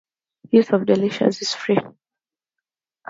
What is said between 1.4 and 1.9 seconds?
is free.